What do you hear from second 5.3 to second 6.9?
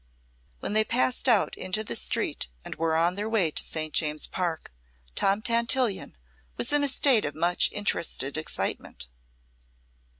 Tantillion was in a